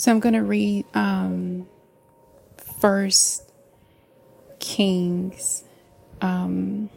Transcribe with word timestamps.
So 0.00 0.10
I'm 0.10 0.18
going 0.18 0.32
to 0.32 0.42
read 0.42 0.86
um, 0.94 1.68
First 2.80 3.52
Kings, 4.58 5.62
um, 6.22 6.88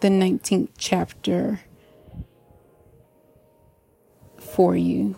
the 0.00 0.08
19th 0.08 0.70
chapter 0.76 1.60
for 4.40 4.74
you 4.74 5.14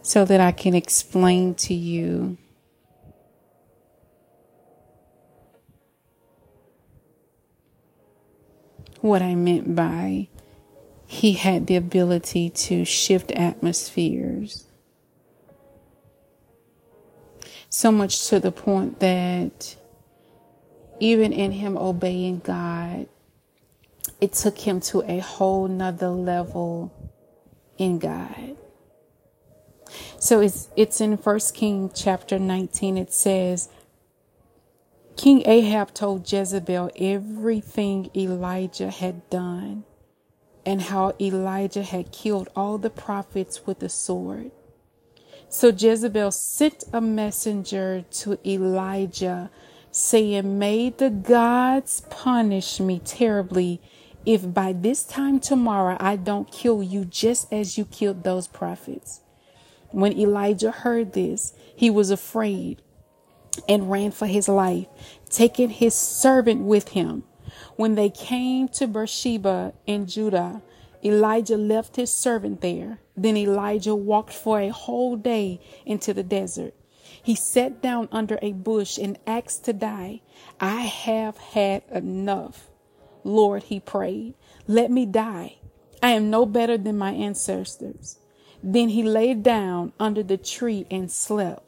so 0.00 0.24
that 0.24 0.40
I 0.40 0.50
can 0.50 0.74
explain 0.74 1.54
to 1.56 1.74
you 1.74 2.38
what 9.02 9.20
I 9.20 9.34
meant 9.34 9.76
by 9.76 10.28
he 11.04 11.34
had 11.34 11.66
the 11.66 11.76
ability 11.76 12.48
to 12.48 12.86
shift 12.86 13.30
atmospheres. 13.32 14.65
So 17.76 17.92
much 17.92 18.28
to 18.28 18.40
the 18.40 18.52
point 18.52 19.00
that 19.00 19.76
even 20.98 21.30
in 21.30 21.52
him 21.52 21.76
obeying 21.76 22.38
God, 22.38 23.06
it 24.18 24.32
took 24.32 24.56
him 24.56 24.80
to 24.80 25.02
a 25.02 25.18
whole 25.18 25.68
nother 25.68 26.08
level 26.08 26.90
in 27.76 27.98
God. 27.98 28.56
So 30.18 30.40
it's 30.40 30.70
it's 30.74 31.02
in 31.02 31.18
First 31.18 31.54
King 31.54 31.90
chapter 31.94 32.38
19. 32.38 32.96
It 32.96 33.12
says, 33.12 33.68
King 35.18 35.42
Ahab 35.46 35.92
told 35.92 36.32
Jezebel 36.32 36.90
everything 36.96 38.08
Elijah 38.16 38.90
had 38.90 39.28
done 39.28 39.84
and 40.64 40.80
how 40.80 41.12
Elijah 41.20 41.82
had 41.82 42.10
killed 42.10 42.48
all 42.56 42.78
the 42.78 42.88
prophets 42.88 43.66
with 43.66 43.80
the 43.80 43.90
sword. 43.90 44.50
So 45.48 45.68
Jezebel 45.68 46.32
sent 46.32 46.84
a 46.92 47.00
messenger 47.00 48.04
to 48.10 48.38
Elijah 48.48 49.50
saying, 49.90 50.58
May 50.58 50.90
the 50.90 51.10
gods 51.10 52.02
punish 52.10 52.80
me 52.80 53.00
terribly 53.04 53.80
if 54.26 54.52
by 54.52 54.72
this 54.72 55.04
time 55.04 55.38
tomorrow 55.38 55.96
I 56.00 56.16
don't 56.16 56.50
kill 56.50 56.82
you 56.82 57.04
just 57.04 57.52
as 57.52 57.78
you 57.78 57.84
killed 57.84 58.24
those 58.24 58.48
prophets. 58.48 59.20
When 59.92 60.18
Elijah 60.18 60.72
heard 60.72 61.12
this, 61.12 61.54
he 61.74 61.90
was 61.90 62.10
afraid 62.10 62.82
and 63.68 63.90
ran 63.90 64.10
for 64.10 64.26
his 64.26 64.48
life, 64.48 64.86
taking 65.30 65.70
his 65.70 65.94
servant 65.94 66.62
with 66.62 66.88
him. 66.88 67.22
When 67.76 67.94
they 67.94 68.10
came 68.10 68.68
to 68.70 68.86
Beersheba 68.86 69.72
in 69.86 70.06
Judah, 70.06 70.60
Elijah 71.06 71.56
left 71.56 71.96
his 71.96 72.12
servant 72.12 72.60
there. 72.60 72.98
Then 73.16 73.36
Elijah 73.36 73.94
walked 73.94 74.32
for 74.32 74.60
a 74.60 74.68
whole 74.70 75.16
day 75.16 75.60
into 75.84 76.12
the 76.12 76.24
desert. 76.24 76.74
He 77.22 77.36
sat 77.36 77.80
down 77.80 78.08
under 78.10 78.38
a 78.42 78.52
bush 78.52 78.98
and 78.98 79.18
asked 79.26 79.64
to 79.66 79.72
die. 79.72 80.22
I 80.60 80.82
have 80.82 81.38
had 81.38 81.84
enough. 81.92 82.68
Lord, 83.22 83.64
he 83.64 83.80
prayed, 83.80 84.34
let 84.66 84.90
me 84.90 85.06
die. 85.06 85.58
I 86.02 86.10
am 86.10 86.30
no 86.30 86.44
better 86.44 86.76
than 86.76 86.98
my 86.98 87.12
ancestors. 87.12 88.18
Then 88.62 88.88
he 88.90 89.02
lay 89.02 89.34
down 89.34 89.92
under 89.98 90.22
the 90.22 90.36
tree 90.36 90.86
and 90.90 91.10
slept. 91.10 91.62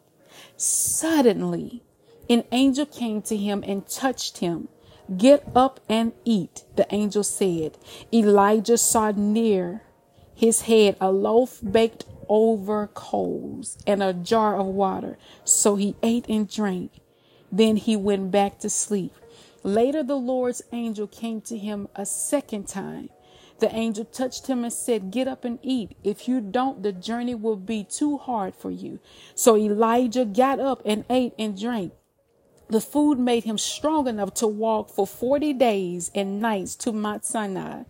Suddenly, 0.57 1.83
an 2.29 2.45
angel 2.53 2.87
came 2.87 3.23
to 3.23 3.37
him 3.37 3.65
and 3.67 3.89
touched 3.89 4.39
him. 4.39 4.69
Get 5.17 5.43
up 5.55 5.81
and 5.89 6.13
eat, 6.25 6.65
the 6.77 6.87
angel 6.95 7.25
said. 7.25 7.79
Elijah 8.13 8.77
saw 8.77 9.11
near 9.11 9.83
his 10.35 10.63
head 10.63 10.97
a 11.01 11.11
loaf 11.11 11.61
baked 11.63 12.05
over 12.29 12.89
coals 12.89 13.79
and 13.87 14.03
a 14.03 14.13
jar 14.13 14.59
of 14.59 14.67
water. 14.67 15.17
So 15.45 15.77
he 15.77 15.97
ate 16.03 16.29
and 16.29 16.49
drank. 16.49 16.93
Then 17.51 17.77
he 17.77 17.97
went 17.97 18.31
back 18.31 18.59
to 18.61 18.69
sleep. 18.69 19.15
Later, 19.63 20.03
the 20.03 20.17
Lord's 20.17 20.63
angel 20.73 21.07
came 21.07 21.41
to 21.43 21.57
him 21.57 21.89
a 21.97 22.07
second 22.07 22.69
time. 22.69 23.09
The 23.59 23.75
angel 23.75 24.05
touched 24.05 24.47
him 24.47 24.63
and 24.63 24.73
said, 24.73 25.11
Get 25.11 25.27
up 25.27 25.45
and 25.45 25.59
eat. 25.63 25.97
If 26.05 26.29
you 26.29 26.41
don't, 26.41 26.83
the 26.83 26.93
journey 26.93 27.35
will 27.35 27.57
be 27.57 27.83
too 27.83 28.19
hard 28.19 28.55
for 28.55 28.71
you. 28.71 29.01
So 29.35 29.57
Elijah 29.57 30.25
got 30.25 30.61
up 30.61 30.83
and 30.85 31.05
ate 31.11 31.33
and 31.39 31.59
drank. 31.59 31.93
The 32.71 32.81
food 32.83 33.19
made 33.19 33.45
him 33.45 33.57
strong 33.57 34.07
enough 34.07 34.35
to 34.35 34.47
walk 34.47 34.91
for 34.91 35.07
40 35.07 35.55
days 35.55 36.11
and 36.15 36.41
nights 36.41 36.77
to 36.77 36.93
Mount 36.93 37.25
Sinai, 37.25 37.85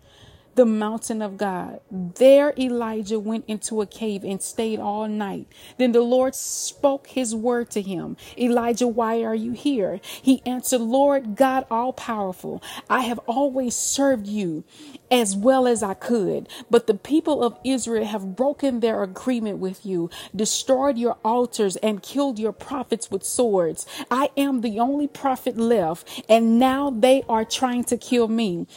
the 0.59 0.65
mountain 0.65 1.21
of 1.21 1.37
God. 1.37 1.79
There 1.89 2.53
Elijah 2.59 3.17
went 3.17 3.45
into 3.47 3.79
a 3.79 3.85
cave 3.85 4.25
and 4.25 4.41
stayed 4.41 4.77
all 4.77 5.07
night. 5.07 5.47
Then 5.77 5.93
the 5.93 6.01
Lord 6.01 6.35
spoke 6.35 7.07
his 7.07 7.33
word 7.33 7.71
to 7.71 7.81
him. 7.81 8.17
Elijah, 8.37 8.85
why 8.85 9.23
are 9.23 9.33
you 9.33 9.53
here? 9.53 10.01
He 10.03 10.41
answered, 10.45 10.81
Lord 10.81 11.37
God 11.37 11.65
all 11.71 11.93
powerful, 11.93 12.61
I 12.89 13.03
have 13.03 13.19
always 13.19 13.73
served 13.73 14.27
you 14.27 14.65
as 15.09 15.33
well 15.33 15.65
as 15.65 15.81
I 15.81 15.93
could. 15.93 16.49
But 16.69 16.87
the 16.87 16.93
people 16.93 17.41
of 17.41 17.57
Israel 17.63 18.05
have 18.05 18.35
broken 18.35 18.81
their 18.81 19.01
agreement 19.01 19.59
with 19.59 19.85
you, 19.85 20.09
destroyed 20.35 20.97
your 20.97 21.17
altars, 21.23 21.77
and 21.77 22.03
killed 22.03 22.37
your 22.37 22.51
prophets 22.51 23.09
with 23.09 23.23
swords. 23.23 23.85
I 24.11 24.29
am 24.35 24.59
the 24.59 24.79
only 24.79 25.07
prophet 25.07 25.57
left, 25.57 26.23
and 26.27 26.59
now 26.59 26.89
they 26.89 27.23
are 27.29 27.45
trying 27.45 27.85
to 27.85 27.97
kill 27.97 28.27
me, 28.27 28.67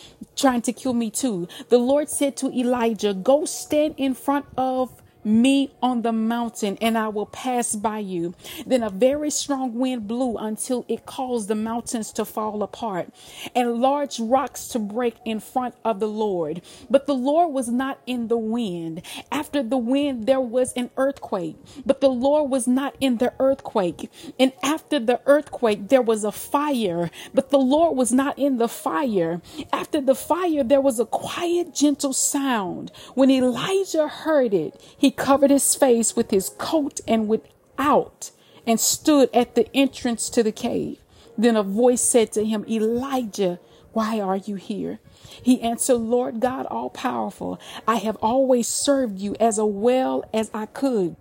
trying 0.43 0.63
to 0.63 0.73
kill 0.73 0.93
me 0.93 1.11
too. 1.11 1.49
The 1.71 1.79
Lord 1.79 2.11
said 2.11 2.37
to 2.39 2.53
Elijah, 2.53 3.15
Go 3.15 3.47
stand 3.47 3.95
in 3.97 4.13
front 4.13 4.45
of 4.59 5.02
me 5.25 5.73
on 5.83 6.03
the 6.03 6.13
mountain 6.13 6.79
and 6.81 6.99
I 6.99 7.09
will 7.09 7.27
pass 7.27 7.75
by 7.77 7.99
you. 7.99 8.35
Then 8.67 8.83
a 8.83 8.91
very 8.91 9.31
strong 9.31 9.75
wind 9.75 10.09
blew 10.09 10.37
until 10.37 10.85
it 10.89 11.07
caused 11.07 11.49
the 11.49 11.55
mountains 11.55 12.13
to 12.13 12.25
fall 12.25 12.63
apart 12.63 13.09
and 13.55 13.81
large 13.81 14.19
rocks 14.21 14.69
to 14.69 14.79
break 14.79 15.17
in 15.25 15.41
front 15.41 15.75
of 15.85 16.01
the 16.01 16.09
Lord. 16.09 16.63
But 16.91 17.07
the 17.07 17.15
Lord 17.15 17.53
was 17.53 17.69
not 17.69 18.01
in 18.07 18.29
the 18.29 18.39
wind. 18.39 19.03
After 19.31 19.63
the 19.63 19.79
wind, 19.79 20.27
there 20.27 20.41
was 20.41 20.73
an 20.75 20.91
earthquake, 20.97 21.57
but 21.87 22.01
the 22.01 22.11
Lord 22.11 22.51
was 22.51 22.67
not 22.67 22.97
in 23.01 23.19
the 23.19 23.33
earthquake. 23.39 24.11
And 24.39 24.53
after 24.63 24.99
the 24.99 25.21
earthquake, 25.27 25.89
there 25.89 26.03
was 26.03 26.25
a 26.25 26.33
fire, 26.33 27.11
but 27.35 27.51
the 27.51 27.59
Lord 27.59 27.97
was 27.97 28.13
not 28.13 28.39
in 28.39 28.59
the 28.59 28.69
fire. 28.69 29.41
After 29.73 30.01
the 30.01 30.15
fire, 30.15 30.65
there 30.65 30.81
was 30.81 30.99
a 30.99 31.07
quiet, 31.07 31.75
gentle 31.75 32.13
sound. 32.13 32.91
When 33.15 33.31
Elijah 33.31 34.09
heard 34.09 34.55
it, 34.55 34.81
he 34.99 35.12
covered 35.13 35.51
his 35.51 35.75
face 35.75 36.17
with 36.17 36.31
his 36.31 36.49
coat 36.49 37.01
and 37.07 37.29
went 37.29 37.47
out 37.79 38.31
and 38.67 38.81
stood 38.81 39.31
at 39.35 39.55
the 39.55 39.69
entrance 39.75 40.29
to 40.31 40.43
the 40.43 40.53
cave. 40.53 40.99
Then 41.37 41.57
a 41.57 41.63
voice 41.63 42.03
said 42.03 42.33
to 42.33 42.45
him, 42.45 42.65
Elijah, 42.69 43.59
why 43.93 44.21
are 44.21 44.37
you 44.37 44.57
here? 44.57 45.01
He 45.43 45.61
answered, 45.61 45.99
Lord 45.99 46.41
God, 46.41 46.67
all 46.67 46.91
powerful, 46.91 47.61
I 47.87 47.97
have 47.97 48.17
always 48.17 48.69
served 48.69 49.19
you 49.19 49.37
as 49.39 49.59
well 49.61 50.25
as 50.33 50.51
I 50.55 50.67
could. 50.67 51.17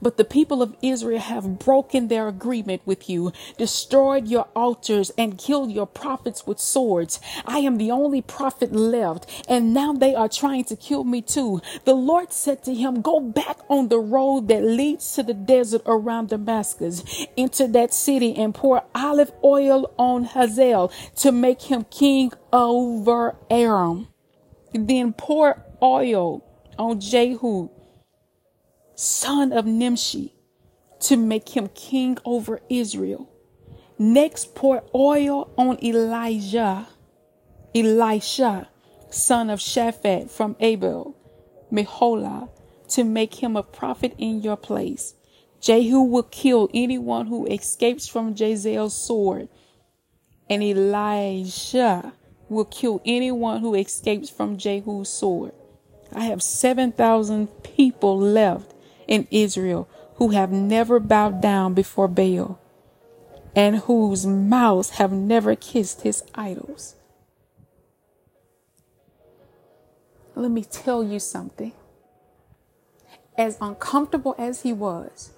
But 0.00 0.16
the 0.16 0.24
people 0.24 0.62
of 0.62 0.76
Israel 0.82 1.20
have 1.20 1.58
broken 1.58 2.08
their 2.08 2.28
agreement 2.28 2.82
with 2.84 3.08
you, 3.08 3.32
destroyed 3.58 4.28
your 4.28 4.48
altars, 4.54 5.10
and 5.18 5.38
killed 5.38 5.72
your 5.72 5.86
prophets 5.86 6.46
with 6.46 6.58
swords. 6.58 7.20
I 7.44 7.58
am 7.58 7.78
the 7.78 7.90
only 7.90 8.22
prophet 8.22 8.72
left, 8.72 9.44
and 9.48 9.74
now 9.74 9.92
they 9.92 10.14
are 10.14 10.28
trying 10.28 10.64
to 10.64 10.76
kill 10.76 11.04
me 11.04 11.22
too. 11.22 11.60
The 11.84 11.94
Lord 11.94 12.32
said 12.32 12.62
to 12.64 12.74
him, 12.74 13.02
Go 13.02 13.20
back 13.20 13.58
on 13.68 13.88
the 13.88 13.98
road 13.98 14.48
that 14.48 14.64
leads 14.64 15.14
to 15.14 15.22
the 15.22 15.34
desert 15.34 15.82
around 15.86 16.28
Damascus, 16.28 17.26
into 17.36 17.66
that 17.68 17.92
city, 17.92 18.34
and 18.36 18.54
pour 18.54 18.82
olive 18.94 19.32
oil 19.42 19.92
on 19.98 20.24
Hazael 20.24 20.92
to 21.16 21.32
make 21.32 21.62
him 21.62 21.84
king 21.90 22.32
over 22.52 23.36
Aram. 23.50 24.08
Then 24.72 25.12
pour 25.12 25.62
oil 25.82 26.44
on 26.78 27.00
Jehu 27.00 27.70
son 28.94 29.52
of 29.52 29.66
Nimshi, 29.66 30.34
to 31.00 31.16
make 31.16 31.50
him 31.50 31.68
king 31.74 32.18
over 32.24 32.60
Israel. 32.68 33.30
Next, 33.98 34.54
pour 34.54 34.82
oil 34.94 35.52
on 35.56 35.78
Elijah, 35.84 36.86
Elisha, 37.74 38.68
son 39.10 39.50
of 39.50 39.60
Shaphat 39.60 40.30
from 40.30 40.56
Abel, 40.60 41.16
Meholah, 41.70 42.48
to 42.88 43.04
make 43.04 43.36
him 43.36 43.56
a 43.56 43.62
prophet 43.62 44.14
in 44.18 44.42
your 44.42 44.56
place. 44.56 45.14
Jehu 45.60 46.02
will 46.02 46.24
kill 46.24 46.68
anyone 46.74 47.26
who 47.26 47.46
escapes 47.46 48.06
from 48.06 48.34
Jezreel's 48.34 48.94
sword, 48.94 49.48
and 50.50 50.62
Elijah 50.62 52.12
will 52.48 52.66
kill 52.66 53.00
anyone 53.04 53.60
who 53.60 53.74
escapes 53.74 54.28
from 54.28 54.58
Jehu's 54.58 55.08
sword. 55.08 55.52
I 56.12 56.24
have 56.24 56.42
7,000 56.42 57.48
people 57.62 58.18
left 58.18 58.73
in 59.08 59.26
Israel 59.30 59.88
who 60.16 60.30
have 60.30 60.52
never 60.52 61.00
bowed 61.00 61.40
down 61.40 61.74
before 61.74 62.08
Baal 62.08 62.58
and 63.56 63.78
whose 63.78 64.26
mouths 64.26 64.90
have 64.90 65.12
never 65.12 65.54
kissed 65.56 66.02
his 66.02 66.22
idols. 66.34 66.96
Let 70.34 70.50
me 70.50 70.64
tell 70.64 71.04
you 71.04 71.20
something. 71.20 71.72
as 73.36 73.58
uncomfortable 73.60 74.34
as 74.38 74.62
he 74.62 74.72
was, 74.72 75.32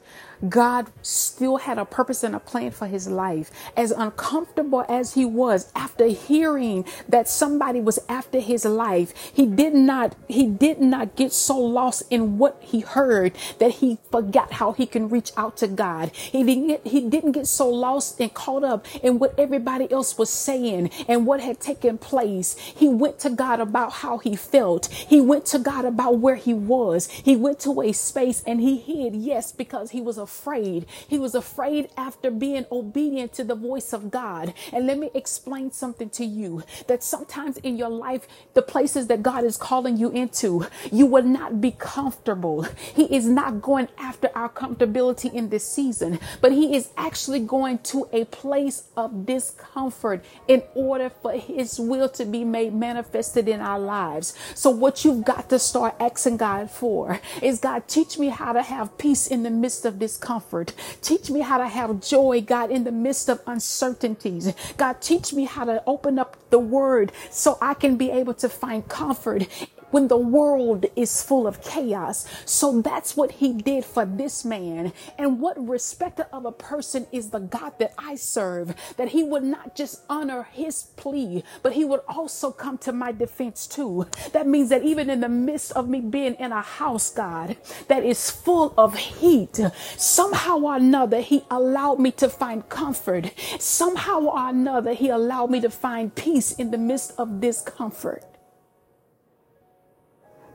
God 0.48 0.90
still 1.02 1.58
had 1.58 1.78
a 1.78 1.84
purpose 1.84 2.22
and 2.22 2.34
a 2.34 2.40
plan 2.40 2.70
for 2.70 2.86
his 2.86 3.08
life. 3.08 3.50
As 3.76 3.90
uncomfortable 3.90 4.84
as 4.88 5.14
he 5.14 5.24
was 5.24 5.70
after 5.74 6.06
hearing 6.06 6.84
that 7.08 7.28
somebody 7.28 7.80
was 7.80 7.98
after 8.08 8.40
his 8.40 8.64
life, 8.64 9.12
he 9.32 9.46
did 9.46 9.74
not, 9.74 10.14
he 10.28 10.46
did 10.46 10.80
not 10.80 11.16
get 11.16 11.32
so 11.32 11.58
lost 11.58 12.04
in 12.10 12.38
what 12.38 12.58
he 12.60 12.80
heard 12.80 13.32
that 13.58 13.72
he 13.72 13.98
forgot 14.10 14.54
how 14.54 14.72
he 14.72 14.86
can 14.86 15.08
reach 15.08 15.32
out 15.36 15.56
to 15.58 15.68
God. 15.68 16.10
He 16.14 16.42
didn't 16.42 16.66
get, 16.68 16.86
he 16.86 17.00
didn't 17.08 17.32
get 17.32 17.46
so 17.46 17.68
lost 17.68 18.20
and 18.20 18.32
caught 18.32 18.64
up 18.64 18.86
in 19.02 19.18
what 19.18 19.38
everybody 19.38 19.90
else 19.90 20.18
was 20.18 20.30
saying 20.30 20.90
and 21.08 21.26
what 21.26 21.40
had 21.40 21.60
taken 21.60 21.98
place. 21.98 22.56
He 22.58 22.88
went 22.88 23.18
to 23.20 23.30
God 23.30 23.60
about 23.60 23.92
how 23.92 24.18
he 24.18 24.36
felt. 24.36 24.86
He 24.86 25.20
went 25.20 25.46
to 25.46 25.58
God 25.58 25.84
about 25.84 26.18
where 26.18 26.36
he 26.36 26.54
was. 26.54 27.08
He 27.08 27.36
went 27.36 27.58
to 27.60 27.80
a 27.82 27.92
space 27.92 28.42
and 28.46 28.60
he 28.60 28.76
hid, 28.78 29.14
yes, 29.14 29.52
because 29.52 29.90
he 29.90 30.00
was 30.00 30.18
afraid. 30.26 30.86
He 31.06 31.18
was 31.18 31.34
afraid 31.36 31.88
after 31.96 32.30
being 32.32 32.66
obedient 32.72 33.32
to 33.34 33.44
the 33.44 33.54
voice 33.54 33.92
of 33.92 34.10
God. 34.10 34.52
And 34.72 34.86
let 34.86 34.98
me 34.98 35.08
explain 35.14 35.70
something 35.70 36.10
to 36.10 36.24
you 36.24 36.64
that 36.88 37.04
sometimes 37.04 37.58
in 37.58 37.76
your 37.76 37.88
life, 37.88 38.26
the 38.54 38.62
places 38.62 39.06
that 39.06 39.22
God 39.22 39.44
is 39.44 39.56
calling 39.56 39.96
you 39.96 40.10
into, 40.10 40.66
you 40.90 41.06
will 41.06 41.22
not 41.22 41.60
be 41.60 41.70
comfortable. 41.70 42.66
He 42.94 43.04
is 43.14 43.26
not 43.26 43.62
going 43.62 43.88
after 43.98 44.28
our 44.34 44.48
comfortability 44.48 45.32
in 45.32 45.48
this 45.48 45.66
season, 45.66 46.18
but 46.40 46.50
He 46.50 46.74
is 46.74 46.90
actually 46.96 47.40
going 47.40 47.78
to 47.92 48.08
a 48.12 48.24
place 48.24 48.84
of 48.96 49.26
discomfort 49.26 50.24
in 50.48 50.62
order 50.74 51.10
for 51.22 51.32
His 51.32 51.78
will 51.78 52.08
to 52.10 52.24
be 52.24 52.42
made 52.44 52.74
manifested 52.74 53.48
in 53.48 53.60
our 53.60 53.78
lives. 53.78 54.34
So, 54.54 54.70
what 54.70 55.04
you've 55.04 55.24
got 55.24 55.48
to 55.50 55.58
start 55.58 55.94
asking 56.00 56.38
God 56.38 56.70
for 56.70 57.20
is 57.42 57.60
God, 57.60 57.86
teach 57.86 58.18
me 58.18 58.28
how 58.28 58.52
to 58.52 58.62
have 58.62 58.98
peace 58.98 59.26
in 59.26 59.42
the 59.42 59.50
midst 59.50 59.84
of 59.84 59.98
this 59.98 60.15
discomfort. 60.16 60.72
Teach 61.02 61.30
me 61.30 61.40
how 61.40 61.58
to 61.58 61.68
have 61.68 62.00
joy, 62.00 62.40
God, 62.40 62.70
in 62.70 62.84
the 62.84 62.92
midst 62.92 63.28
of 63.28 63.40
uncertainties. 63.46 64.52
God, 64.76 65.00
teach 65.00 65.32
me 65.32 65.44
how 65.44 65.64
to 65.64 65.82
open 65.86 66.18
up 66.18 66.36
the 66.50 66.58
word 66.58 67.12
so 67.30 67.58
I 67.60 67.74
can 67.74 67.96
be 67.96 68.10
able 68.10 68.34
to 68.34 68.48
find 68.48 68.88
comfort 68.88 69.46
when 69.90 70.08
the 70.08 70.16
world 70.16 70.86
is 70.96 71.22
full 71.22 71.46
of 71.46 71.62
chaos. 71.62 72.26
So 72.44 72.80
that's 72.80 73.16
what 73.16 73.32
he 73.32 73.52
did 73.52 73.84
for 73.84 74.04
this 74.04 74.44
man. 74.44 74.92
And 75.18 75.40
what 75.40 75.56
respecter 75.68 76.26
of 76.32 76.44
a 76.44 76.52
person 76.52 77.06
is 77.12 77.30
the 77.30 77.40
God 77.40 77.78
that 77.78 77.94
I 77.98 78.16
serve, 78.16 78.74
that 78.96 79.08
he 79.08 79.22
would 79.22 79.44
not 79.44 79.74
just 79.74 80.02
honor 80.08 80.48
his 80.52 80.84
plea, 80.96 81.44
but 81.62 81.72
he 81.72 81.84
would 81.84 82.00
also 82.08 82.50
come 82.50 82.78
to 82.78 82.92
my 82.92 83.12
defense 83.12 83.66
too. 83.66 84.06
That 84.32 84.46
means 84.46 84.68
that 84.70 84.82
even 84.82 85.10
in 85.10 85.20
the 85.20 85.28
midst 85.28 85.72
of 85.72 85.88
me 85.88 86.00
being 86.00 86.34
in 86.34 86.52
a 86.52 86.62
house, 86.62 87.10
God, 87.10 87.56
that 87.88 88.04
is 88.04 88.30
full 88.30 88.74
of 88.76 88.96
heat, 88.96 89.60
somehow 89.96 90.58
or 90.58 90.76
another, 90.76 91.20
he 91.20 91.44
allowed 91.50 91.98
me 92.00 92.10
to 92.12 92.28
find 92.28 92.68
comfort. 92.68 93.32
Somehow 93.58 94.20
or 94.20 94.48
another, 94.48 94.92
he 94.92 95.08
allowed 95.08 95.50
me 95.50 95.60
to 95.60 95.70
find 95.70 96.14
peace 96.14 96.52
in 96.52 96.70
the 96.70 96.78
midst 96.78 97.12
of 97.18 97.40
discomfort. 97.40 98.24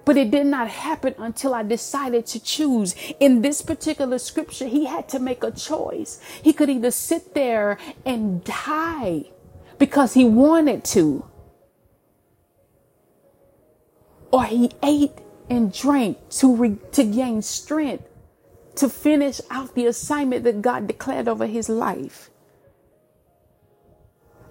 But 0.04 0.18
it 0.18 0.32
did 0.32 0.48
not 0.48 0.68
happen 0.68 1.16
until 1.20 1.54
I 1.54 1.64
decided 1.64 2.26
to 2.28 2.40
choose. 2.40 2.96
In 3.20 3.42
this 3.44 3.62
particular 3.62 4.18
scripture, 4.20 4.68
he 4.68 4.86
had 4.86 5.08
to 5.10 5.20
make 5.20 5.44
a 5.44 5.52
choice. 5.52 6.20
He 6.42 6.54
could 6.54 6.70
either 6.70 6.92
sit 6.92 7.36
there 7.36 7.78
and 8.06 8.44
die 8.44 9.26
because 9.78 10.16
he 10.16 10.26
wanted 10.26 10.84
to, 10.86 11.26
or 14.32 14.46
he 14.46 14.72
ate 14.84 15.20
and 15.50 15.74
drank 15.74 16.30
to, 16.30 16.56
re- 16.56 16.78
to 16.94 17.04
gain 17.04 17.42
strength 17.44 18.06
to 18.78 18.90
finish 18.90 19.42
out 19.52 19.76
the 19.76 19.86
assignment 19.86 20.46
that 20.46 20.64
God 20.64 20.88
declared 20.88 21.28
over 21.28 21.46
his 21.46 21.70
life. 21.70 22.31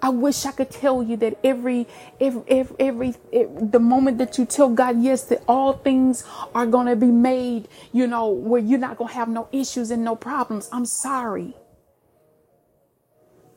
I 0.02 0.08
wish 0.08 0.46
I 0.46 0.52
could 0.52 0.70
tell 0.70 1.02
you 1.02 1.16
that 1.18 1.38
every, 1.44 1.86
every, 2.20 2.42
every, 2.48 2.76
every, 2.78 3.14
every, 3.32 3.66
the 3.66 3.80
moment 3.80 4.18
that 4.18 4.38
you 4.38 4.46
tell 4.46 4.70
God 4.70 5.00
yes, 5.02 5.24
that 5.24 5.42
all 5.46 5.74
things 5.74 6.24
are 6.54 6.66
going 6.66 6.86
to 6.86 6.96
be 6.96 7.10
made, 7.10 7.68
you 7.92 8.06
know, 8.06 8.28
where 8.28 8.60
you're 8.60 8.78
not 8.78 8.96
going 8.96 9.08
to 9.08 9.14
have 9.14 9.28
no 9.28 9.48
issues 9.52 9.90
and 9.90 10.02
no 10.02 10.16
problems. 10.16 10.68
I'm 10.72 10.86
sorry. 10.86 11.54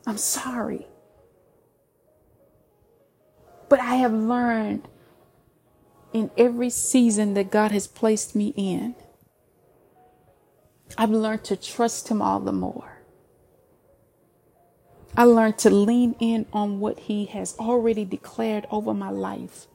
I'm 0.06 0.18
sorry. 0.18 0.86
But 3.68 3.80
I 3.80 3.96
have 3.96 4.12
learned 4.12 4.86
in 6.14 6.30
every 6.38 6.70
season 6.70 7.34
that 7.34 7.50
God 7.50 7.72
has 7.72 7.86
placed 7.86 8.36
me 8.36 8.54
in, 8.56 8.94
I've 10.96 11.10
learned 11.10 11.44
to 11.44 11.56
trust 11.56 12.08
Him 12.08 12.22
all 12.22 12.38
the 12.38 12.52
more. 12.52 12.93
I 15.16 15.24
learned 15.24 15.58
to 15.58 15.70
lean 15.70 16.16
in 16.18 16.46
on 16.52 16.80
what 16.80 17.00
He 17.00 17.26
has 17.26 17.54
already 17.58 18.04
declared 18.04 18.66
over 18.70 18.92
my 18.92 19.10
life. 19.10 19.68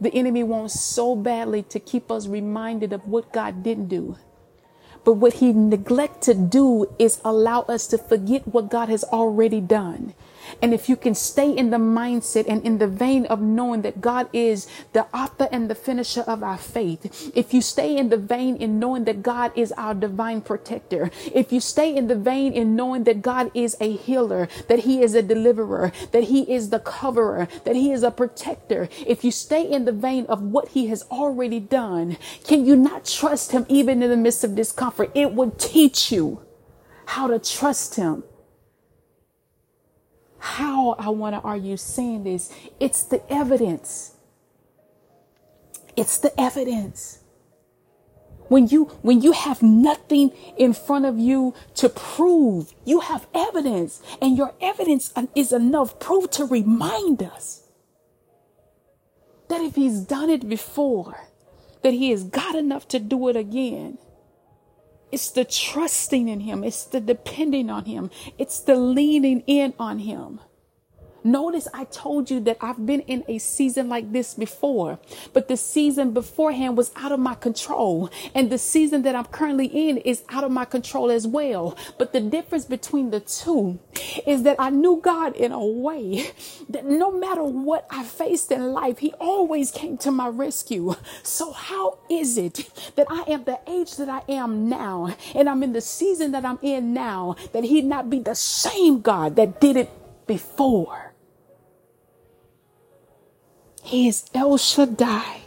The 0.00 0.14
enemy 0.14 0.42
wants 0.42 0.78
so 0.78 1.16
badly 1.16 1.62
to 1.62 1.80
keep 1.80 2.10
us 2.10 2.26
reminded 2.26 2.92
of 2.92 3.08
what 3.08 3.32
God 3.32 3.62
didn't 3.62 3.88
do. 3.88 4.16
But 5.04 5.14
what 5.14 5.34
he 5.34 5.52
neglect 5.52 6.22
to 6.22 6.34
do 6.34 6.86
is 6.98 7.20
allow 7.24 7.60
us 7.62 7.86
to 7.88 7.98
forget 7.98 8.48
what 8.48 8.70
God 8.70 8.88
has 8.88 9.04
already 9.04 9.60
done. 9.60 10.14
And 10.60 10.74
if 10.74 10.88
you 10.88 10.96
can 10.96 11.14
stay 11.14 11.50
in 11.50 11.70
the 11.70 11.76
mindset 11.76 12.46
and 12.48 12.64
in 12.64 12.78
the 12.78 12.86
vein 12.86 13.26
of 13.26 13.40
knowing 13.40 13.82
that 13.82 14.00
God 14.00 14.28
is 14.32 14.66
the 14.92 15.06
author 15.14 15.48
and 15.50 15.70
the 15.70 15.74
finisher 15.74 16.22
of 16.22 16.42
our 16.42 16.58
faith, 16.58 17.32
if 17.34 17.54
you 17.54 17.60
stay 17.60 17.96
in 17.96 18.08
the 18.08 18.16
vein 18.16 18.56
in 18.56 18.78
knowing 18.78 19.04
that 19.04 19.22
God 19.22 19.52
is 19.56 19.72
our 19.72 19.94
divine 19.94 20.40
protector, 20.40 21.10
if 21.32 21.52
you 21.52 21.60
stay 21.60 21.94
in 21.94 22.08
the 22.08 22.16
vein 22.16 22.52
in 22.52 22.76
knowing 22.76 23.04
that 23.04 23.22
God 23.22 23.50
is 23.54 23.76
a 23.80 23.96
healer, 23.96 24.48
that 24.68 24.80
He 24.80 25.02
is 25.02 25.14
a 25.14 25.22
deliverer, 25.22 25.92
that 26.12 26.24
He 26.24 26.52
is 26.52 26.70
the 26.70 26.80
coverer, 26.80 27.48
that 27.64 27.76
He 27.76 27.92
is 27.92 28.02
a 28.02 28.10
protector, 28.10 28.88
if 29.06 29.24
you 29.24 29.30
stay 29.30 29.62
in 29.70 29.84
the 29.84 29.92
vein 29.92 30.26
of 30.26 30.42
what 30.42 30.68
He 30.68 30.86
has 30.88 31.02
already 31.10 31.60
done, 31.60 32.16
can 32.44 32.64
you 32.64 32.76
not 32.76 33.04
trust 33.04 33.52
Him 33.52 33.66
even 33.68 34.02
in 34.02 34.10
the 34.10 34.16
midst 34.16 34.44
of 34.44 34.54
discomfort? 34.54 35.10
It 35.14 35.32
would 35.32 35.58
teach 35.58 36.12
you 36.12 36.42
how 37.06 37.26
to 37.28 37.38
trust 37.38 37.96
Him 37.96 38.24
how 40.44 40.94
I 40.98 41.08
want 41.08 41.34
to 41.34 41.40
are 41.40 41.56
you 41.56 41.78
saying 41.78 42.24
this? 42.24 42.52
It's 42.78 43.02
the 43.02 43.22
evidence. 43.32 44.12
It's 45.96 46.18
the 46.18 46.38
evidence. 46.38 47.20
When 48.48 48.68
you 48.68 48.84
when 49.00 49.22
you 49.22 49.32
have 49.32 49.62
nothing 49.62 50.32
in 50.58 50.74
front 50.74 51.06
of 51.06 51.18
you 51.18 51.54
to 51.76 51.88
prove, 51.88 52.74
you 52.84 53.00
have 53.00 53.26
evidence, 53.34 54.02
and 54.20 54.36
your 54.36 54.52
evidence 54.60 55.14
is 55.34 55.50
enough 55.50 55.98
proof 55.98 56.30
to 56.32 56.44
remind 56.44 57.22
us 57.22 57.62
that 59.48 59.62
if 59.62 59.76
he's 59.76 60.00
done 60.00 60.28
it 60.28 60.46
before, 60.46 61.24
that 61.82 61.94
he 61.94 62.10
has 62.10 62.22
got 62.22 62.54
enough 62.54 62.86
to 62.88 62.98
do 62.98 63.28
it 63.28 63.36
again. 63.36 63.96
It's 65.14 65.30
the 65.30 65.44
trusting 65.44 66.26
in 66.26 66.40
Him. 66.40 66.64
It's 66.64 66.82
the 66.82 67.00
depending 67.00 67.70
on 67.70 67.84
Him. 67.84 68.10
It's 68.36 68.58
the 68.58 68.74
leaning 68.74 69.44
in 69.46 69.72
on 69.78 70.00
Him. 70.00 70.40
Notice 71.24 71.66
I 71.72 71.84
told 71.84 72.30
you 72.30 72.38
that 72.40 72.58
I've 72.60 72.84
been 72.84 73.00
in 73.00 73.24
a 73.28 73.38
season 73.38 73.88
like 73.88 74.12
this 74.12 74.34
before, 74.34 74.98
but 75.32 75.48
the 75.48 75.56
season 75.56 76.12
beforehand 76.12 76.76
was 76.76 76.92
out 76.96 77.12
of 77.12 77.18
my 77.18 77.34
control. 77.34 78.10
And 78.34 78.50
the 78.50 78.58
season 78.58 79.02
that 79.02 79.16
I'm 79.16 79.24
currently 79.24 79.66
in 79.66 79.96
is 79.98 80.22
out 80.28 80.44
of 80.44 80.52
my 80.52 80.66
control 80.66 81.10
as 81.10 81.26
well. 81.26 81.78
But 81.98 82.12
the 82.12 82.20
difference 82.20 82.66
between 82.66 83.10
the 83.10 83.20
two 83.20 83.78
is 84.26 84.42
that 84.42 84.56
I 84.58 84.68
knew 84.68 85.00
God 85.02 85.34
in 85.34 85.52
a 85.52 85.64
way 85.64 86.30
that 86.68 86.84
no 86.84 87.10
matter 87.10 87.42
what 87.42 87.86
I 87.88 88.04
faced 88.04 88.52
in 88.52 88.74
life, 88.74 88.98
He 88.98 89.14
always 89.14 89.70
came 89.70 89.96
to 89.98 90.10
my 90.10 90.28
rescue. 90.28 90.94
So 91.22 91.52
how 91.52 91.98
is 92.10 92.36
it 92.36 92.68
that 92.96 93.06
I 93.08 93.22
am 93.28 93.44
the 93.44 93.58
age 93.66 93.96
that 93.96 94.10
I 94.10 94.22
am 94.30 94.68
now 94.68 95.14
and 95.34 95.48
I'm 95.48 95.62
in 95.62 95.72
the 95.72 95.80
season 95.80 96.32
that 96.32 96.44
I'm 96.44 96.58
in 96.60 96.92
now 96.92 97.36
that 97.52 97.64
He'd 97.64 97.86
not 97.86 98.10
be 98.10 98.18
the 98.20 98.34
same 98.34 99.00
God 99.00 99.36
that 99.36 99.60
did 99.60 99.76
it 99.76 99.90
before? 100.26 101.03
He 103.84 104.08
is 104.08 104.24
El 104.34 104.56
Shaddai. 104.56 105.42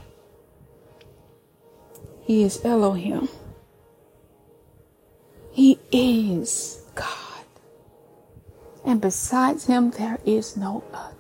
He 2.22 2.44
is 2.44 2.64
Elohim. 2.64 3.30
He 5.52 5.80
is 5.92 6.84
God. 6.94 7.46
And 8.86 9.02
besides 9.02 9.66
him, 9.66 9.90
there 9.90 10.20
is 10.24 10.56
no 10.56 10.84
other. 10.94 11.17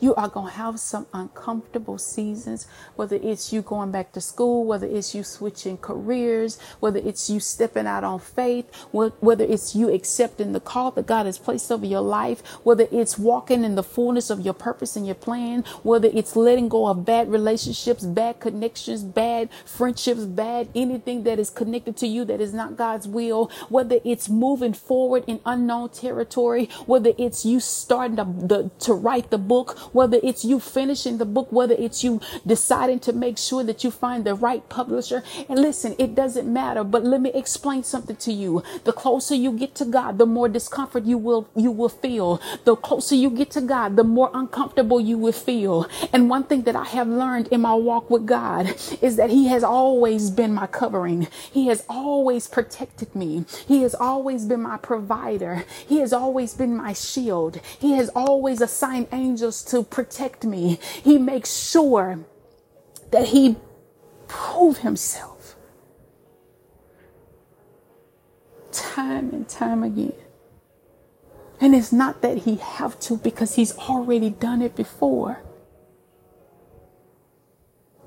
You 0.00 0.14
are 0.16 0.28
going 0.28 0.48
to 0.48 0.54
have 0.54 0.80
some 0.80 1.06
uncomfortable 1.12 1.98
seasons, 1.98 2.66
whether 2.96 3.16
it's 3.16 3.52
you 3.52 3.62
going 3.62 3.92
back 3.92 4.12
to 4.12 4.20
school, 4.20 4.64
whether 4.64 4.86
it's 4.86 5.14
you 5.14 5.22
switching 5.22 5.78
careers, 5.78 6.58
whether 6.80 6.98
it's 6.98 7.30
you 7.30 7.40
stepping 7.40 7.86
out 7.86 8.04
on 8.04 8.20
faith, 8.20 8.66
whether 8.92 9.44
it's 9.44 9.74
you 9.74 9.92
accepting 9.92 10.52
the 10.52 10.60
call 10.60 10.90
that 10.92 11.06
God 11.06 11.26
has 11.26 11.38
placed 11.38 11.70
over 11.70 11.86
your 11.86 12.00
life, 12.00 12.46
whether 12.64 12.86
it's 12.90 13.18
walking 13.18 13.64
in 13.64 13.74
the 13.74 13.82
fullness 13.82 14.30
of 14.30 14.40
your 14.40 14.54
purpose 14.54 14.96
and 14.96 15.06
your 15.06 15.14
plan, 15.14 15.64
whether 15.82 16.08
it's 16.12 16.36
letting 16.36 16.68
go 16.68 16.86
of 16.86 17.04
bad 17.04 17.30
relationships, 17.30 18.04
bad 18.04 18.40
connections, 18.40 19.02
bad 19.04 19.48
friendships, 19.64 20.24
bad 20.24 20.68
anything 20.74 21.24
that 21.24 21.38
is 21.38 21.50
connected 21.50 21.96
to 21.98 22.06
you 22.06 22.24
that 22.24 22.40
is 22.40 22.54
not 22.54 22.76
God's 22.76 23.06
will, 23.08 23.50
whether 23.68 23.98
it's 24.04 24.28
moving 24.28 24.72
forward 24.72 25.24
in 25.26 25.40
unknown 25.44 25.90
territory, 25.90 26.68
whether 26.86 27.12
it's 27.18 27.44
you 27.44 27.60
starting 27.60 28.16
to, 28.16 28.24
the, 28.24 28.70
to 28.80 28.94
write 28.94 29.30
the 29.30 29.38
book, 29.38 29.78
whether 29.92 30.18
it's 30.22 30.44
you 30.44 30.60
finishing 30.60 31.18
the 31.18 31.24
book, 31.24 31.50
whether 31.50 31.74
it's 31.74 32.04
you 32.04 32.20
deciding 32.46 33.00
to 33.00 33.12
make 33.12 33.38
sure 33.38 33.64
that 33.64 33.84
you 33.84 33.90
find 33.90 34.24
the 34.24 34.34
right 34.34 34.68
publisher. 34.68 35.22
And 35.48 35.58
listen, 35.58 35.94
it 35.98 36.14
doesn't 36.14 36.50
matter, 36.52 36.84
but 36.84 37.04
let 37.04 37.20
me 37.20 37.30
explain 37.32 37.82
something 37.82 38.16
to 38.16 38.32
you. 38.32 38.62
The 38.84 38.92
closer 38.92 39.34
you 39.34 39.52
get 39.52 39.74
to 39.76 39.84
God, 39.84 40.18
the 40.18 40.26
more 40.26 40.48
discomfort 40.48 41.04
you 41.04 41.18
will, 41.18 41.48
you 41.54 41.70
will 41.70 41.88
feel. 41.88 42.40
The 42.64 42.76
closer 42.76 43.14
you 43.14 43.30
get 43.30 43.50
to 43.52 43.60
God, 43.60 43.96
the 43.96 44.04
more 44.04 44.30
uncomfortable 44.34 45.00
you 45.00 45.18
will 45.18 45.32
feel. 45.32 45.88
And 46.12 46.30
one 46.30 46.44
thing 46.44 46.62
that 46.62 46.76
I 46.76 46.84
have 46.84 47.08
learned 47.08 47.48
in 47.48 47.62
my 47.62 47.74
walk 47.74 48.10
with 48.10 48.26
God 48.26 48.74
is 49.00 49.16
that 49.16 49.30
he 49.30 49.48
has 49.48 49.64
always 49.64 50.30
been 50.30 50.54
my 50.54 50.66
covering. 50.66 51.28
He 51.52 51.66
has 51.68 51.84
always 51.88 52.46
protected 52.46 53.14
me. 53.14 53.44
He 53.66 53.82
has 53.82 53.94
always 53.94 54.44
been 54.44 54.62
my 54.62 54.76
provider. 54.76 55.64
He 55.86 55.98
has 55.98 56.12
always 56.12 56.54
been 56.54 56.76
my 56.76 56.92
shield. 56.92 57.60
He 57.78 57.92
has 57.92 58.08
always 58.10 58.60
assigned 58.60 59.08
angels 59.12 59.62
to 59.64 59.79
protect 59.84 60.44
me. 60.44 60.78
He 61.02 61.18
makes 61.18 61.54
sure 61.54 62.20
that 63.10 63.28
he 63.28 63.56
prove 64.28 64.78
himself 64.78 65.56
time 68.72 69.30
and 69.30 69.48
time 69.48 69.82
again. 69.82 70.14
And 71.60 71.74
it's 71.74 71.92
not 71.92 72.22
that 72.22 72.38
he 72.38 72.56
have 72.56 72.98
to 73.00 73.16
because 73.16 73.56
he's 73.56 73.76
already 73.76 74.30
done 74.30 74.62
it 74.62 74.74
before. 74.74 75.42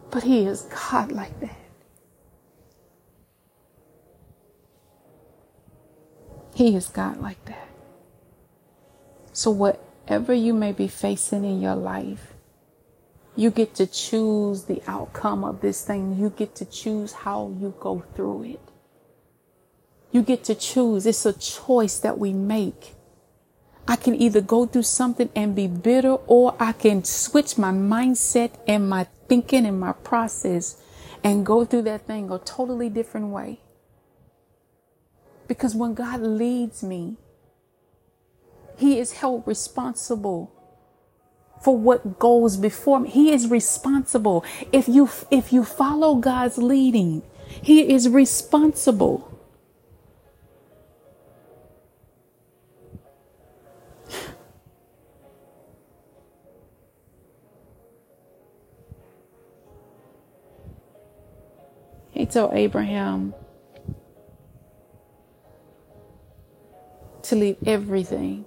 But 0.09 0.23
he 0.23 0.45
is 0.45 0.63
God 0.63 1.11
like 1.11 1.39
that. 1.39 1.57
He 6.55 6.75
is 6.75 6.87
God 6.87 7.17
like 7.17 7.43
that. 7.45 7.67
So 9.33 9.51
what 9.51 9.83
whatever 10.03 10.33
you 10.33 10.53
may 10.53 10.71
be 10.71 10.87
facing 10.87 11.45
in 11.45 11.61
your 11.61 11.75
life, 11.75 12.33
you 13.35 13.49
get 13.49 13.73
to 13.75 13.87
choose 13.87 14.65
the 14.65 14.81
outcome 14.85 15.43
of 15.43 15.61
this 15.61 15.83
thing. 15.85 16.17
You 16.19 16.29
get 16.29 16.55
to 16.55 16.65
choose 16.65 17.13
how 17.13 17.51
you 17.59 17.73
go 17.79 18.03
through 18.15 18.43
it. 18.43 18.59
You 20.11 20.21
get 20.21 20.43
to 20.45 20.55
choose. 20.55 21.05
It's 21.05 21.25
a 21.25 21.33
choice 21.33 21.97
that 21.99 22.19
we 22.19 22.33
make. 22.33 22.93
I 23.87 23.95
can 23.95 24.15
either 24.15 24.39
go 24.39 24.65
through 24.65 24.83
something 24.83 25.29
and 25.35 25.55
be 25.55 25.67
bitter 25.67 26.13
or 26.27 26.55
I 26.59 26.73
can 26.73 27.03
switch 27.03 27.57
my 27.57 27.71
mindset 27.71 28.51
and 28.67 28.87
my 28.87 29.07
thinking 29.27 29.65
and 29.65 29.79
my 29.79 29.93
process 29.93 30.79
and 31.23 31.45
go 31.45 31.65
through 31.65 31.83
that 31.83 32.05
thing 32.05 32.29
a 32.29 32.37
totally 32.37 32.89
different 32.89 33.27
way. 33.27 33.59
Because 35.47 35.75
when 35.75 35.95
God 35.95 36.21
leads 36.21 36.83
me, 36.83 37.17
he 38.77 38.99
is 38.99 39.13
held 39.13 39.47
responsible 39.47 40.51
for 41.61 41.77
what 41.77 42.19
goes 42.19 42.57
before 42.57 42.97
him. 42.97 43.05
He 43.05 43.31
is 43.31 43.49
responsible. 43.49 44.43
If 44.71 44.87
you 44.87 45.09
if 45.31 45.53
you 45.53 45.63
follow 45.63 46.15
God's 46.15 46.57
leading, 46.57 47.23
he 47.47 47.93
is 47.93 48.09
responsible. 48.09 49.29
He 62.11 62.27
told 62.27 62.53
Abraham 62.53 63.33
to 67.23 67.35
leave 67.35 67.57
everything 67.65 68.45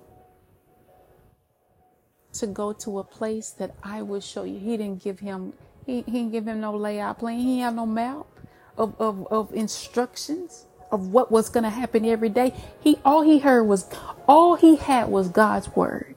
to 2.40 2.47
go 2.47 2.73
to 2.73 2.99
a 2.99 3.05
place 3.05 3.50
that 3.50 3.75
I 3.83 4.02
will 4.02 4.21
show 4.21 4.45
you. 4.45 4.59
He 4.59 4.76
didn't 4.76 5.02
give 5.02 5.21
him, 5.21 5.52
he, 5.85 6.02
he 6.02 6.12
didn't 6.12 6.33
give 6.33 6.47
him 6.47 6.61
no 6.61 6.75
layout 6.75 7.19
plan. 7.19 7.38
He 7.38 7.61
had 7.61 7.76
no 7.76 7.87
map 7.87 8.26
of, 8.76 8.95
of, 9.00 9.26
of 9.28 9.52
instructions 9.55 10.66
of 10.90 11.09
what 11.09 11.33
was 11.33 11.49
going 11.49 11.64
to 11.64 11.71
happen 11.71 12.05
every 12.05 12.28
day. 12.28 12.55
He, 12.81 12.99
all 13.05 13.23
he 13.23 13.38
heard 13.38 13.64
was, 13.64 13.88
all 14.28 14.57
he 14.57 14.76
had 14.76 15.09
was 15.09 15.28
God's 15.28 15.75
word. 15.75 16.14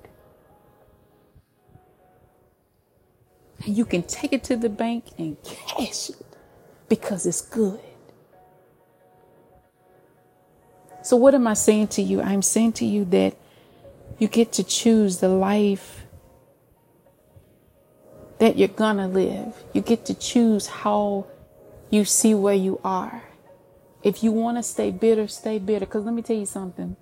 And 3.65 3.75
you 3.75 3.85
can 3.85 4.03
take 4.03 4.31
it 4.31 4.43
to 4.45 4.55
the 4.55 4.69
bank 4.69 5.05
and 5.17 5.37
cash 5.43 6.09
it 6.09 6.25
because 6.87 7.25
it's 7.25 7.41
good. 7.41 7.79
So, 11.01 11.17
what 11.17 11.33
am 11.33 11.47
I 11.47 11.53
saying 11.53 11.87
to 11.89 12.01
you? 12.01 12.21
I'm 12.21 12.41
saying 12.41 12.73
to 12.73 12.85
you 12.85 13.05
that 13.05 13.35
you 14.17 14.27
get 14.27 14.51
to 14.53 14.63
choose 14.63 15.19
the 15.19 15.29
life 15.29 15.98
that 18.39 18.57
you're 18.57 18.67
gonna 18.67 19.07
live. 19.07 19.63
You 19.73 19.81
get 19.81 20.05
to 20.05 20.13
choose 20.13 20.67
how 20.67 21.27
you 21.89 22.05
see 22.05 22.33
where 22.33 22.55
you 22.55 22.79
are. 22.83 23.23
If 24.01 24.23
you 24.23 24.31
want 24.31 24.57
to 24.57 24.63
stay 24.63 24.91
bitter, 24.91 25.27
stay 25.27 25.59
bitter. 25.59 25.85
Because 25.85 26.05
let 26.05 26.13
me 26.13 26.21
tell 26.21 26.37
you 26.37 26.45
something. 26.45 26.95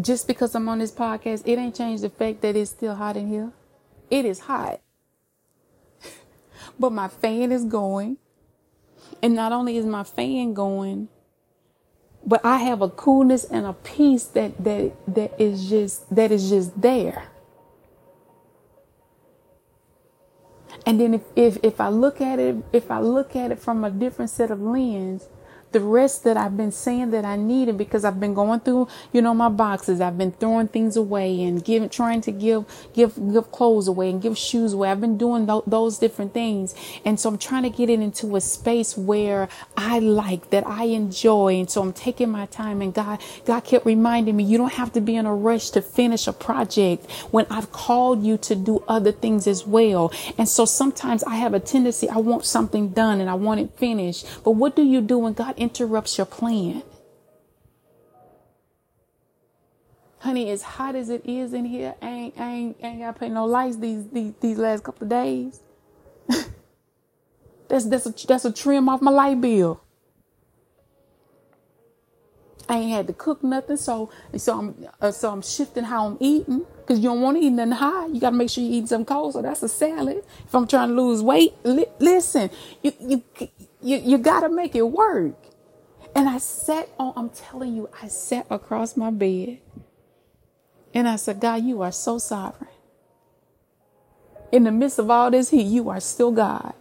Just 0.00 0.28
because 0.28 0.54
I'm 0.54 0.68
on 0.68 0.78
this 0.78 0.92
podcast, 0.92 1.42
it 1.44 1.58
ain't 1.58 1.74
changed 1.74 2.04
the 2.04 2.10
fact 2.10 2.40
that 2.42 2.54
it's 2.54 2.70
still 2.70 2.94
hot 2.94 3.16
in 3.16 3.28
here. 3.28 3.50
It 4.10 4.24
is 4.24 4.40
hot. 4.40 4.80
but 6.78 6.92
my 6.92 7.08
fan 7.08 7.50
is 7.50 7.64
going. 7.64 8.18
And 9.20 9.34
not 9.34 9.50
only 9.50 9.76
is 9.76 9.84
my 9.84 10.04
fan 10.04 10.54
going, 10.54 11.08
but 12.24 12.44
I 12.44 12.58
have 12.58 12.82
a 12.82 12.88
coolness 12.88 13.44
and 13.44 13.66
a 13.66 13.72
peace 13.72 14.24
that 14.24 14.62
that 14.62 14.92
that 15.08 15.40
is 15.40 15.68
just 15.68 16.14
that 16.14 16.30
is 16.30 16.50
just 16.50 16.80
there. 16.80 17.24
And 20.88 20.98
then 21.00 21.14
if, 21.14 21.22
if, 21.36 21.58
if 21.62 21.82
I 21.82 21.90
look 21.90 22.22
at 22.22 22.40
it, 22.40 22.56
if 22.72 22.90
I 22.90 23.00
look 23.00 23.36
at 23.36 23.52
it 23.52 23.60
from 23.60 23.84
a 23.84 23.92
different 23.92 24.32
set 24.32 24.50
of 24.50 24.62
lens, 24.62 25.28
the 25.72 25.80
rest 25.80 26.24
that 26.24 26.36
I've 26.36 26.56
been 26.56 26.72
saying 26.72 27.10
that 27.10 27.24
I 27.24 27.36
needed 27.36 27.76
because 27.76 28.04
I've 28.04 28.18
been 28.18 28.34
going 28.34 28.60
through, 28.60 28.88
you 29.12 29.20
know, 29.20 29.34
my 29.34 29.48
boxes. 29.48 30.00
I've 30.00 30.16
been 30.16 30.32
throwing 30.32 30.68
things 30.68 30.96
away 30.96 31.42
and 31.42 31.62
giving, 31.64 31.88
trying 31.88 32.20
to 32.22 32.32
give, 32.32 32.64
give, 32.94 33.14
give 33.32 33.52
clothes 33.52 33.88
away 33.88 34.10
and 34.10 34.20
give 34.20 34.38
shoes 34.38 34.72
away. 34.72 34.90
I've 34.90 35.00
been 35.00 35.18
doing 35.18 35.46
th- 35.46 35.64
those 35.66 35.98
different 35.98 36.32
things. 36.32 36.74
And 37.04 37.20
so 37.20 37.28
I'm 37.28 37.38
trying 37.38 37.64
to 37.64 37.70
get 37.70 37.90
it 37.90 38.00
into 38.00 38.36
a 38.36 38.40
space 38.40 38.96
where 38.96 39.48
I 39.76 39.98
like, 39.98 40.50
that 40.50 40.66
I 40.66 40.84
enjoy. 40.84 41.56
And 41.56 41.70
so 41.70 41.82
I'm 41.82 41.92
taking 41.92 42.30
my 42.30 42.46
time 42.46 42.80
and 42.80 42.94
God, 42.94 43.20
God 43.44 43.60
kept 43.60 43.84
reminding 43.84 44.36
me, 44.36 44.44
you 44.44 44.56
don't 44.56 44.72
have 44.74 44.92
to 44.94 45.00
be 45.00 45.16
in 45.16 45.26
a 45.26 45.34
rush 45.34 45.70
to 45.70 45.82
finish 45.82 46.26
a 46.26 46.32
project 46.32 47.10
when 47.30 47.46
I've 47.50 47.72
called 47.72 48.24
you 48.24 48.38
to 48.38 48.54
do 48.54 48.82
other 48.88 49.12
things 49.12 49.46
as 49.46 49.66
well. 49.66 50.12
And 50.38 50.48
so 50.48 50.64
sometimes 50.64 51.22
I 51.24 51.36
have 51.36 51.52
a 51.54 51.60
tendency, 51.60 52.08
I 52.08 52.16
want 52.18 52.44
something 52.44 52.90
done 52.90 53.20
and 53.20 53.28
I 53.28 53.34
want 53.34 53.60
it 53.60 53.70
finished. 53.76 54.26
But 54.44 54.52
what 54.52 54.74
do 54.74 54.82
you 54.82 55.00
do 55.00 55.18
when 55.18 55.34
God 55.34 55.57
interrupts 55.58 56.18
your 56.18 56.26
plan. 56.26 56.82
Honey, 60.20 60.50
as 60.50 60.62
hot 60.62 60.96
as 60.96 61.10
it 61.10 61.24
is 61.26 61.52
in 61.52 61.64
here, 61.64 61.94
ain't, 62.02 62.38
ain't, 62.40 62.76
ain't 62.82 63.00
got 63.00 63.20
pay 63.20 63.28
no 63.28 63.46
lights 63.46 63.76
these, 63.76 64.08
these, 64.10 64.32
these 64.40 64.58
last 64.58 64.84
couple 64.84 65.04
of 65.04 65.10
days. 65.10 65.60
that's, 67.68 67.86
that's 67.86 68.06
a, 68.06 68.26
that's 68.26 68.44
a 68.44 68.52
trim 68.52 68.88
off 68.88 69.00
my 69.02 69.12
light 69.12 69.40
bill. 69.40 69.80
I 72.68 72.78
ain't 72.78 72.90
had 72.92 73.06
to 73.06 73.12
cook 73.14 73.42
nothing, 73.42 73.78
so 73.78 74.10
so 74.36 74.58
I'm 74.58 74.86
uh, 75.00 75.10
so 75.10 75.30
I'm 75.30 75.40
shifting 75.42 75.84
how 75.84 76.06
I'm 76.06 76.18
eating 76.20 76.66
because 76.78 76.98
you 76.98 77.08
don't 77.08 77.22
want 77.22 77.38
to 77.38 77.44
eat 77.44 77.50
nothing 77.50 77.72
hot. 77.72 78.10
You 78.10 78.20
got 78.20 78.30
to 78.30 78.36
make 78.36 78.50
sure 78.50 78.62
you 78.62 78.72
eat 78.82 78.88
something 78.88 79.06
cold. 79.06 79.32
So 79.32 79.42
that's 79.42 79.62
a 79.62 79.68
salad. 79.68 80.22
If 80.44 80.54
I'm 80.54 80.66
trying 80.66 80.88
to 80.90 80.94
lose 80.94 81.22
weight, 81.22 81.54
li- 81.64 81.86
listen, 81.98 82.50
you 82.82 82.92
you 83.00 83.22
you, 83.82 83.98
you 83.98 84.18
got 84.18 84.40
to 84.40 84.48
make 84.48 84.74
it 84.74 84.82
work. 84.90 85.36
And 86.14 86.28
I 86.28 86.38
sat 86.38 86.88
on, 86.98 87.12
I'm 87.16 87.30
telling 87.30 87.76
you, 87.76 87.90
I 88.02 88.08
sat 88.08 88.46
across 88.50 88.96
my 88.96 89.10
bed 89.10 89.60
and 90.94 91.08
I 91.08 91.16
said, 91.16 91.40
God, 91.40 91.64
you 91.64 91.82
are 91.82 91.92
so 91.92 92.18
sovereign. 92.18 92.70
In 94.52 94.64
the 94.64 94.72
midst 94.72 94.98
of 94.98 95.10
all 95.10 95.30
this 95.30 95.50
heat, 95.50 95.66
you 95.66 95.90
are 95.90 96.00
still 96.00 96.32
God. 96.32 96.74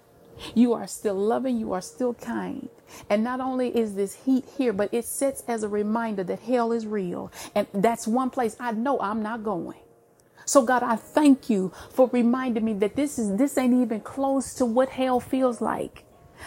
You 0.55 0.73
are 0.73 0.87
still 0.87 1.15
loving. 1.15 1.57
You 1.59 1.73
are 1.73 1.81
still 1.81 2.13
kind. 2.15 2.69
And 3.09 3.23
not 3.23 3.41
only 3.41 3.75
is 3.77 3.95
this 3.95 4.15
heat 4.25 4.45
here, 4.57 4.73
but 4.73 4.93
it 4.93 5.05
sits 5.05 5.43
as 5.47 5.63
a 5.63 5.69
reminder 5.69 6.23
that 6.25 6.39
hell 6.39 6.71
is 6.71 6.87
real. 6.87 7.31
And 7.55 7.67
that's 7.73 8.07
one 8.07 8.29
place 8.29 8.55
I 8.59 8.71
know 8.71 8.99
I'm 8.99 9.23
not 9.23 9.43
going. 9.43 9.79
So 10.45 10.63
God, 10.63 10.83
I 10.83 10.95
thank 10.95 11.49
you 11.49 11.73
for 11.91 12.09
reminding 12.13 12.65
me 12.65 12.73
that 12.75 12.95
this 12.95 13.19
is 13.19 13.35
this 13.37 13.57
ain't 13.57 13.73
even 13.73 14.01
close 14.01 14.53
to 14.55 14.65
what 14.65 14.89
hell 14.89 15.19
feels 15.19 15.61
like. 15.61 16.05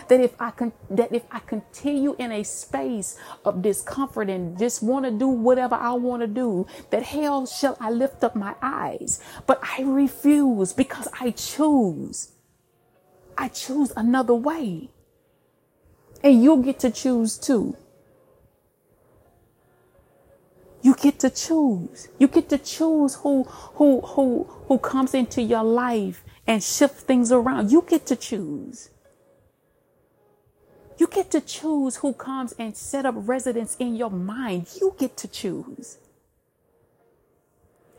That 0.09 0.21
if 0.21 0.35
I 0.41 0.51
can 0.51 0.73
that 0.91 1.15
if 1.15 1.25
I 1.31 1.41
continue 1.41 2.15
in 2.19 2.33
a 2.33 2.43
space 2.43 3.19
of 3.45 3.63
discomfort 3.63 4.29
and 4.29 4.59
just 4.59 4.83
want 4.83 5.05
to 5.05 5.11
do 5.11 5.29
whatever 5.29 5.75
I 5.75 5.93
want 5.93 6.23
to 6.23 6.27
do, 6.27 6.67
that 6.91 7.03
hell 7.03 7.47
shall 7.47 7.77
I 7.81 7.91
lift 7.91 8.25
up 8.25 8.35
my 8.37 8.55
eyes. 8.63 9.21
But 9.47 9.61
I 9.63 9.83
refuse 9.83 10.73
because 10.73 11.09
I 11.21 11.31
choose. 11.31 12.33
I 13.37 13.49
choose 13.49 13.93
another 13.97 14.35
way. 14.35 14.91
And 16.23 16.43
you'll 16.43 16.63
get 16.63 16.79
to 16.81 16.91
choose 16.91 17.39
too. 17.39 17.77
You 20.83 20.95
get 20.95 21.19
to 21.21 21.31
choose. 21.31 22.09
You 22.19 22.29
get 22.29 22.49
to 22.51 22.59
choose 22.59 23.17
who 23.17 23.45
who 23.45 24.01
who 24.01 24.45
who 24.67 24.79
comes 24.79 25.15
into 25.15 25.43
your 25.43 25.63
life 25.63 26.25
and 26.47 26.63
shift 26.63 27.01
things 27.01 27.31
around. 27.33 27.71
You 27.71 27.85
get 27.87 28.07
to 28.07 28.17
choose. 28.17 28.91
You 31.01 31.07
get 31.07 31.31
to 31.31 31.41
choose 31.41 31.97
who 31.97 32.13
comes 32.13 32.53
and 32.59 32.77
set 32.77 33.07
up 33.07 33.15
residence 33.17 33.75
in 33.79 33.97
your 33.97 34.11
mind. 34.11 34.67
You 34.79 34.95
get 34.99 35.17
to 35.17 35.29
choose. 35.29 35.97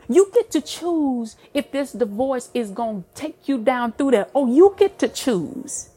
You 0.08 0.30
get 0.32 0.52
to 0.52 0.62
choose 0.62 1.36
if 1.52 1.72
this 1.72 1.94
divorce 1.94 2.52
is 2.54 2.70
going 2.70 3.02
to 3.02 3.10
take 3.16 3.48
you 3.48 3.58
down 3.58 3.94
through 3.94 4.12
that. 4.12 4.30
Oh, 4.36 4.46
you 4.46 4.76
get 4.78 5.00
to 5.00 5.08
choose. 5.08 5.90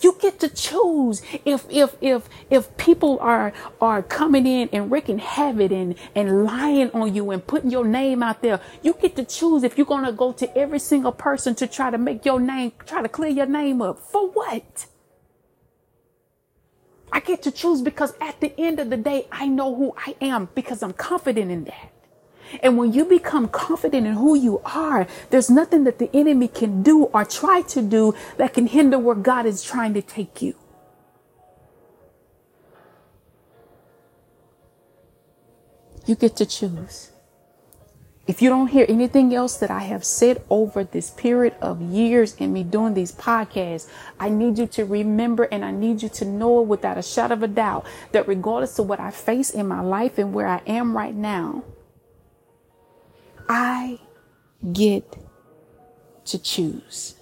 You 0.00 0.16
get 0.20 0.38
to 0.40 0.48
choose 0.48 1.22
if 1.44 1.66
if 1.68 1.96
if 2.00 2.28
if 2.50 2.76
people 2.76 3.18
are 3.20 3.52
are 3.80 4.02
coming 4.02 4.46
in 4.46 4.68
and 4.72 4.90
wreaking 4.90 5.18
havoc 5.18 5.72
and 5.72 5.94
and 6.14 6.44
lying 6.44 6.90
on 6.92 7.14
you 7.14 7.30
and 7.30 7.44
putting 7.46 7.70
your 7.70 7.84
name 7.84 8.22
out 8.22 8.42
there. 8.42 8.60
You 8.82 8.94
get 9.00 9.16
to 9.16 9.24
choose 9.24 9.62
if 9.64 9.76
you're 9.76 9.86
gonna 9.86 10.12
go 10.12 10.32
to 10.32 10.56
every 10.56 10.78
single 10.78 11.12
person 11.12 11.54
to 11.56 11.66
try 11.66 11.90
to 11.90 11.98
make 11.98 12.24
your 12.24 12.40
name 12.40 12.72
try 12.86 13.02
to 13.02 13.08
clear 13.08 13.30
your 13.30 13.46
name 13.46 13.82
up. 13.82 13.98
For 13.98 14.30
what? 14.30 14.86
I 17.10 17.20
get 17.20 17.42
to 17.42 17.50
choose 17.50 17.82
because 17.82 18.12
at 18.20 18.40
the 18.40 18.52
end 18.60 18.78
of 18.80 18.90
the 18.90 18.96
day, 18.96 19.26
I 19.32 19.48
know 19.48 19.74
who 19.74 19.94
I 19.96 20.14
am 20.20 20.48
because 20.54 20.82
I'm 20.82 20.92
confident 20.92 21.50
in 21.50 21.64
that. 21.64 21.97
And 22.62 22.76
when 22.76 22.92
you 22.92 23.04
become 23.04 23.48
confident 23.48 24.06
in 24.06 24.14
who 24.14 24.34
you 24.34 24.60
are, 24.64 25.06
there's 25.30 25.50
nothing 25.50 25.84
that 25.84 25.98
the 25.98 26.10
enemy 26.14 26.48
can 26.48 26.82
do 26.82 27.04
or 27.04 27.24
try 27.24 27.62
to 27.62 27.82
do 27.82 28.14
that 28.36 28.54
can 28.54 28.66
hinder 28.66 28.98
where 28.98 29.14
God 29.14 29.46
is 29.46 29.62
trying 29.62 29.94
to 29.94 30.02
take 30.02 30.42
you. 30.42 30.54
You 36.06 36.14
get 36.14 36.36
to 36.36 36.46
choose. 36.46 37.10
If 38.28 38.42
you 38.42 38.50
don't 38.50 38.68
hear 38.68 38.84
anything 38.90 39.34
else 39.34 39.56
that 39.56 39.70
I 39.70 39.80
have 39.80 40.04
said 40.04 40.44
over 40.50 40.84
this 40.84 41.08
period 41.08 41.54
of 41.62 41.80
years 41.80 42.34
in 42.34 42.52
me 42.52 42.62
doing 42.62 42.92
these 42.92 43.10
podcasts, 43.10 43.88
I 44.20 44.28
need 44.28 44.58
you 44.58 44.66
to 44.66 44.84
remember 44.84 45.44
and 45.44 45.64
I 45.64 45.70
need 45.70 46.02
you 46.02 46.10
to 46.10 46.26
know 46.26 46.60
without 46.60 46.98
a 46.98 47.02
shadow 47.02 47.34
of 47.34 47.42
a 47.42 47.48
doubt 47.48 47.86
that 48.12 48.28
regardless 48.28 48.78
of 48.78 48.86
what 48.86 49.00
I 49.00 49.10
face 49.10 49.48
in 49.48 49.66
my 49.66 49.80
life 49.80 50.18
and 50.18 50.34
where 50.34 50.46
I 50.46 50.60
am 50.66 50.94
right 50.94 51.14
now, 51.14 51.64
I 53.48 53.98
get 54.72 55.16
to 56.26 56.38
choose. 56.38 57.17